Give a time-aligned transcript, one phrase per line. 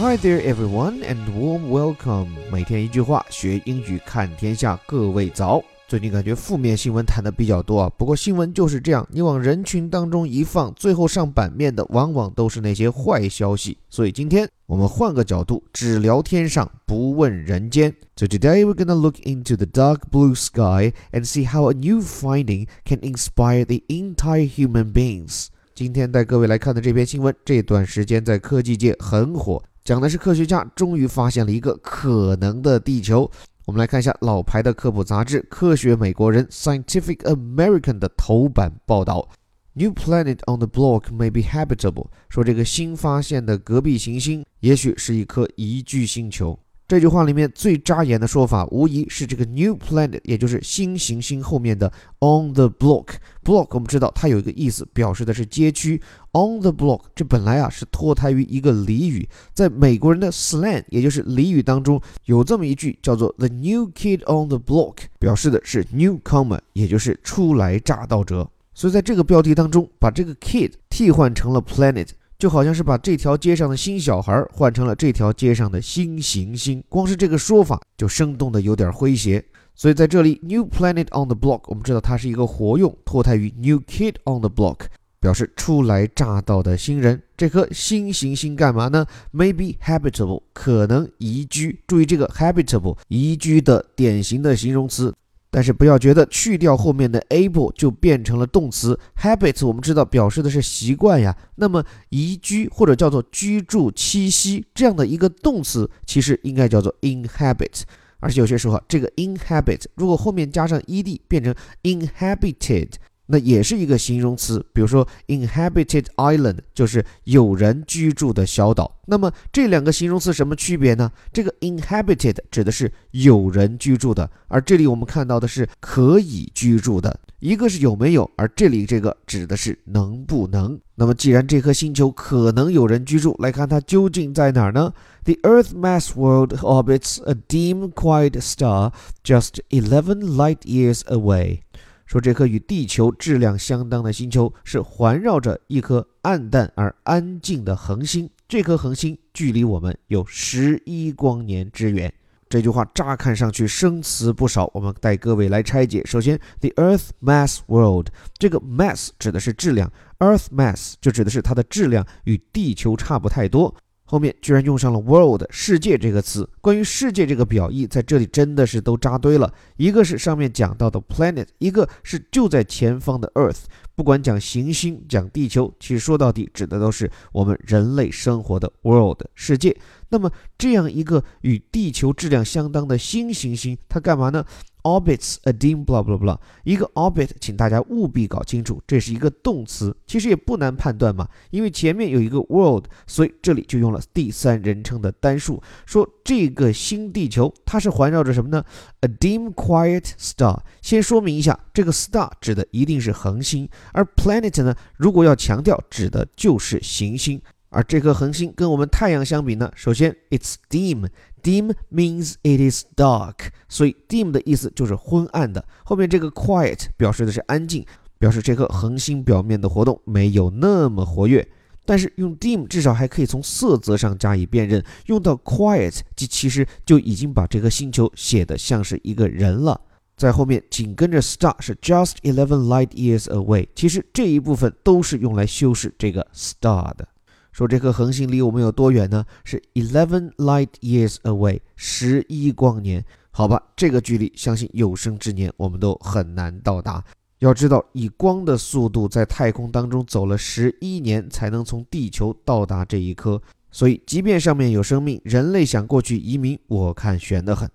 [0.00, 2.28] Hi there, everyone, and warm welcome.
[2.52, 4.78] 每天一句话，学英语看天下。
[4.86, 5.60] 各位早。
[5.88, 13.76] 最近感觉负面新闻谈的比较多啊，不过新闻就是这样，你往人群当中一放，最后上版面的往往都是那些坏消息。
[13.90, 17.92] 所以今天我们换个角度，只聊天上，不问人间。
[18.14, 22.68] So today we're gonna look into the dark blue sky and see how a new finding
[22.84, 25.48] can inspire the entire human beings.
[25.74, 33.22] 今天带各位来看的这篇新闻，这段时间在科技界很火，讲的是科学家终于发现了一个可能的地球。
[33.64, 39.26] 我们来看一下老牌的科普杂志《科学美国人》（Scientific American） 的头版报道
[39.72, 46.58] ：“New planet on the block may be habitable。”说这个新发现的隔壁行星也许是一颗宜居星球。
[46.88, 51.86] 这句话里面最扎眼的说法，无疑是这个 new planet，也就是新行星后面的
[52.20, 53.08] on the block。
[53.44, 56.00] block 我们知道它有一个意思，表示的是街区。
[56.32, 68.48] on the block 这本来啊是脱胎于一个俚语，在美国人的 slang，也就是俚语当中有这么一句叫做 the new kid on the block，表示的是 newcomer，也就是初来乍到者。
[68.72, 72.08] 所以在这个标题当中，把这个 kid 替换成了 planet。
[72.38, 79.44] 就好像是把这条街上的新小孩换成了这条街上的新行星，光是这个说法就生动的有点诙谐。
[79.74, 84.86] 所以在这里，New Planet on the Block，我们知道它是一个活用，脱胎于 New Kid on the Block，
[85.18, 87.20] 表示初来乍到的新人。
[87.36, 91.80] 这颗新行星干嘛呢？Maybe habitable，可能宜居。
[91.88, 95.12] 注意这个 habitable，宜居的典型的形容词。
[95.50, 101.36] 但是不要觉得去掉后面的 able 就变成了动词 habit，我们知道表示的是习惯呀。
[101.56, 107.82] 那么移居或者叫做居住、栖息这样的一个动词，其实应该叫做 inhabit。
[108.20, 112.90] 而且有些时候，这个 inhabit 如果后面加上 ed 变成 inhabited。
[113.30, 118.96] 那也是一个形容词，比如说 inhabited island 就是有人居住的小岛。
[119.06, 121.10] 那么这两个形容词什么区别呢？
[121.32, 130.80] 这个 inhabited 指的是有人居住的，而这里我们看到的是可以居住的，一个是有没有，而这里这个指的是能不能。
[130.94, 134.92] 那么既然这颗星球可能有人居住，来看它究竟在哪儿呢
[135.24, 141.60] ？The Earth mass world orbits a dim, quiet star just eleven light years away.
[142.08, 152.10] 说这颗与地球质量相当的星球是环绕着一颗暗淡而安静的恒星，这颗恒星距离我们有十一光年之远。
[152.48, 156.02] 这句话乍看上去生词不少，我们带各位来拆解。
[156.06, 158.06] 首先，the Earth mass world，
[158.38, 163.74] 这个 mass 指的是质量，Earth mass 就指的是它的质量与地球差不太多。
[164.10, 169.52] 后面居然用上了 world 世界这个词，关于世界这个表意在这里真的是都扎堆了。
[169.76, 173.64] 一个是上面讲到的 planet，一个是就在前方的 earth。
[173.94, 179.76] 不管讲行星讲地球，其实说到底指的都是我们人类生活的 world 世界。
[180.08, 184.42] 那么这样一个与地球质量相当的新行星，它干嘛呢
[184.82, 198.64] ？Orbits a dim blah blah blah，一个 orbit，请大家务必搞清楚，这是一个动词，其实也不难判断嘛，因为前面有一个 world，所以这里就用了第三人称的单数，说这个新地球它是环绕着什么呢
[199.00, 200.60] ？A dim quiet star。
[200.80, 207.40] 先说明一下，这个 star 指的一定是恒星，而 planet 呢，如果要强调，指的就是行星。
[207.70, 211.06] 而这颗恒星跟我们太阳相比呢，首先 it's dim。
[211.42, 215.64] Dim means it is dark，所以 dim 的意思就是昏暗的。
[215.84, 217.84] 后面这个 quiet 表示的是安静，
[218.18, 221.46] 表示这颗恒星表面的活动没有那么活跃。
[221.84, 229.80] 但是用 dim 至少还可以从色泽上加以辨认，用到 quiet，即其实就已经把这颗星球写得像是一个人了。
[230.14, 237.08] 在后面紧跟着 star 是 just eleven light years away，其实这一部分都是用来修饰这个 star 的。
[237.52, 239.24] 说这颗恒星离我们有多远呢？
[239.44, 243.04] 是 eleven light years away，十一光年。
[243.30, 247.04] 好吧，这个距离相信有生之年我们都很难到达。
[247.38, 253.40] 要知道，以光的速度在太空当中走了十一年才能从地球到达这一颗，
[253.70, 257.70] 所以即便上面有生命，人类想过去移民，我看悬得很。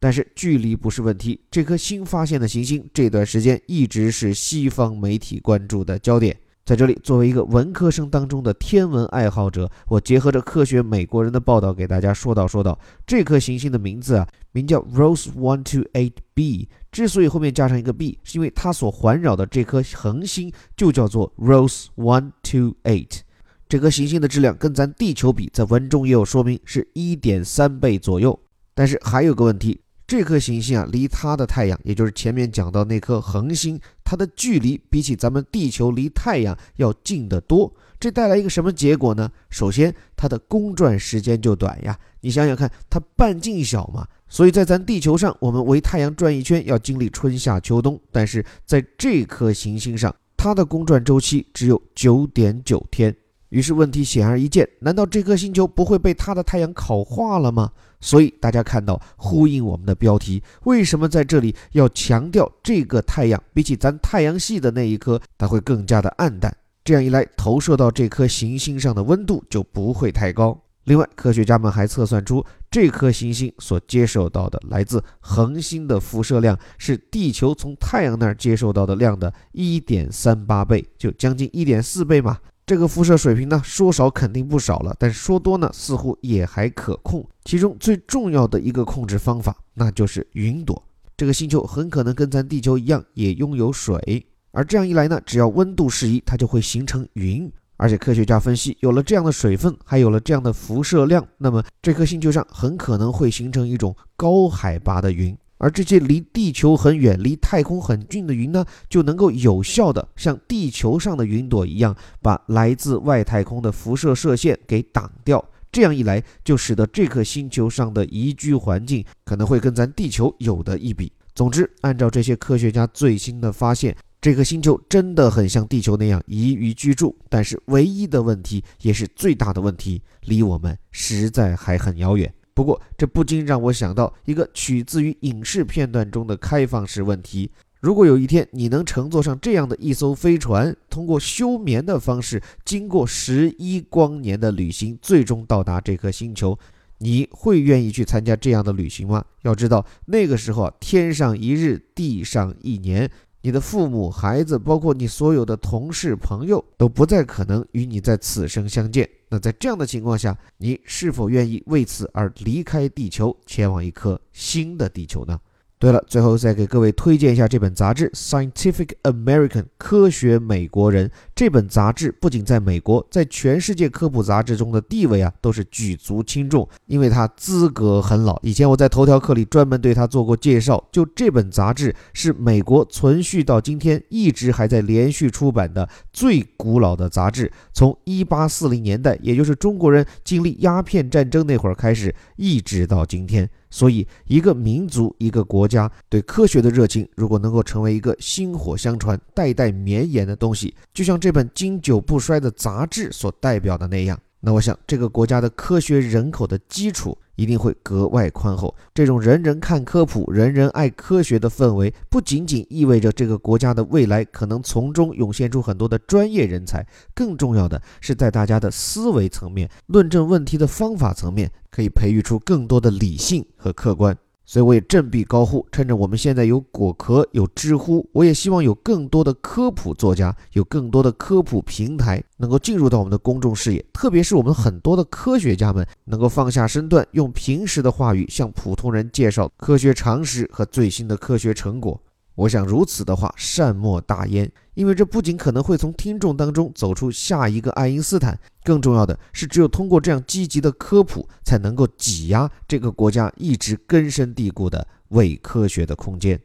[0.00, 6.34] 但是距离不是问题，这颗新发现的行星这段时间一直是西方媒体关注的焦点。
[6.64, 12.78] 在这里，作为一个文科生当中的天文爱好者，我结合着科学美国人的报道给大家说道说道。
[13.04, 16.68] 这颗行星的名字啊，名叫 Rose One Two Eight b。
[16.92, 23.22] 之所以后面加上一个 b，是因为它所环绕的这颗恒星就叫做 Rose One Two Eight。
[23.68, 28.38] 这颗行星的质量跟咱地球比，在文中也有说明，是一点三倍左右。
[28.74, 29.80] 但是还有个问题，
[30.12, 33.80] 这颗行星啊，离它的太阳，也就是前面讲到那颗恒星。
[34.04, 37.72] 它的距离比起咱们地球离太阳要近得多。
[37.98, 39.32] 这带来一个什么结果呢？
[39.48, 41.98] 首先，它的公转时间就短呀。
[42.20, 53.16] 你想想看，它半径小嘛，所以在咱地球上，我们围太阳转一圈要经历春夏秋冬，但是在这颗行星上，它的公转周期只有九点九天。
[53.52, 57.70] 于是问题显而易见，难道这颗星球不会被它的太阳烤化了吗？
[58.00, 66.56] 所以大家看到，呼应我们的标题，为什么在这里要强调这个太阳比起咱太阳系的那一颗，它会更加的暗淡？
[66.82, 70.58] 这样一来，投射到这颗行星上的温度就不会太高。
[70.84, 82.38] 另外，科学家们还测算出，这颗行星所接受到的来自恒星的辐射量是地球从太阳那儿接受到的量的一点三八倍，就将近一点四倍嘛。
[82.64, 87.28] 这个辐射水平呢，说少肯定不少了，但说多呢，似乎也还可控。
[87.44, 90.80] 其中最重要的一个控制方法，那就是云朵。
[91.16, 94.24] 这个星球很可能跟咱地球一样，也拥有水。
[94.52, 97.50] 而这样一来呢，只要温度适宜，它就会形成云。
[97.78, 105.36] 而且科学家分析，有了这样的水分，还有了这样的辐射量，那么这颗星球上很可能会形成一种高海拔的云。
[105.62, 115.42] 而这些离地球很远、离太空很近的云呢，就能够有效的像地球上的云朵一样，把来自外太空的辐射射线给挡掉。
[115.70, 121.12] 这样一来，就使得这颗星球上的宜居环境可能会跟咱地球有的一比。
[121.32, 123.96] 总之，按照这些科学家最新的发现。
[124.20, 132.32] 这颗星球真的很像地球那样宜于居住，但是唯一的问题，也是最大的问题，离我们实在还很遥远。
[132.54, 137.50] 不过，这不禁让我想到一个取自于影视片段中的开放式问题：
[137.80, 146.58] 如果有一天你能乘坐上这样的一艘飞船，通过休眠的方式，经过十一光年的旅行，最终到达这颗星球，
[146.98, 149.24] 你会愿意去参加这样的旅行吗？
[149.42, 153.10] 要知道，那个时候，天上一日，地上一年。
[153.44, 159.08] 你的父母、孩子，包括你所有的同事、朋友，都不再可能与你在此生相见。
[159.32, 165.40] 那在这样的情况下，你是否愿意为此而离开地球，前往一颗新的地球呢？
[165.82, 171.10] 对了，最后再给各位推荐一下这本杂志《Scientific American》科学美国人。
[171.34, 178.38] 这本杂志不仅在美国，在全世界科普杂志中的地位啊，都是举足轻重，因为它资格很老。
[178.44, 180.88] 以前我在头条课里专门对它做过介绍。
[180.92, 193.50] 就这本杂志是美国存续到今天一直还在连续出版的最古老的杂志，从1840年代，也就是中国人经历鸦片战争那会儿开始，一直到今天。
[193.72, 204.20] 所以，一个民族、一个国家对科学的热情，如果能够成为一个薪火相传、代代绵延的东西，就像这本经久不衰的杂志所代表的那样。
[204.40, 208.74] 那我想，这个国家的科学人口的基础一定会格外宽厚。
[208.94, 224.16] 这种人人看科普、人人爱科学的氛围，不仅仅意味着这个国家的未来可能从中涌现出很多的专业人才，更重要的是，在大家的思维层面、论证问题的方法层面，可以培育出更多的理性和客观。
[224.44, 233.84] 所以我也振臂高呼，趁着我们现在有果壳、有知乎，我也希望有更多的科普作家，有更多的科普平台能够进入到我们的公众视野。
[233.92, 242.00] 特别是我们很多的科学家们，能够放下身段，用平时的话语向普通人介绍科学常识和最新的科学成果。
[242.42, 244.50] 我想如此的话，善莫大焉。
[244.74, 256.40] 因为这不仅可能会从听众当中走出下一个爱因斯坦，更重要的是，只有通过这样积极的科普，才能够挤压这个国家一直根深蒂固的伪科学的空间。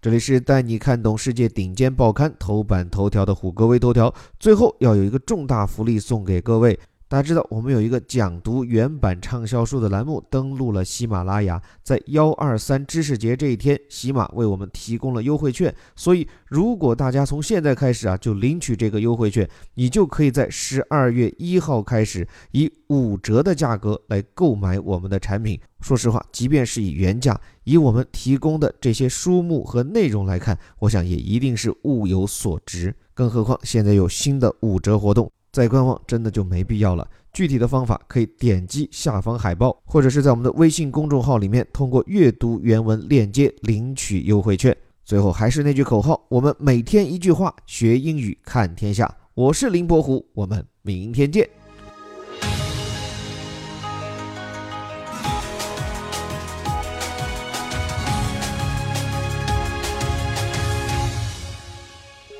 [0.00, 6.78] 这里是带你看懂世界顶尖报刊头版头条的虎哥微头条，最后要有一个重大福利送给各位。
[7.08, 11.62] 大家知道，我们有一个讲读原版畅销书的栏目，登录了喜马拉雅。
[11.84, 15.72] 在幺二三知识节这一天，喜马为我们提供了优惠券。
[15.94, 25.60] 所以，如果大家从现在开始啊，就领取这个优惠券，你就可以在十二月一号开始以五折的价格来购买我们的产品。
[25.80, 32.92] 说实话，即便是以原价，以我们提供的这些书目和内容来看，我想也一定是物有所值。
[33.14, 35.30] 更何况现在有新的五折活动。
[35.56, 37.08] 再观望真的就没必要了。
[37.32, 44.76] 具体的方法可以点击下方海报，或者是在我们的微信公众号里面通过阅读原文链接领取优惠券。
[45.02, 49.10] 最后还是那句口号：我们每天一句话，学英语看天下。
[49.32, 51.48] 我是林伯虎，我们明天见。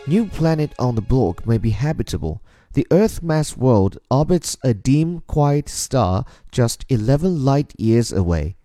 [0.07, 2.41] New planet on the block may be habitable.
[2.77, 8.56] The Earth mass world orbits a dim, quiet star just 11 light years away.